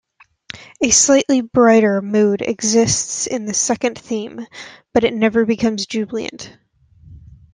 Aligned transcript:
A 0.81 0.89
slightly 0.89 1.41
brighter 1.41 2.01
mood 2.01 2.41
exists 2.41 3.27
in 3.27 3.45
the 3.45 3.53
second 3.53 3.99
theme, 3.99 4.47
but 4.95 5.03
it 5.03 5.13
never 5.13 5.45
becomes 5.45 5.85
jubilant. 5.85 6.57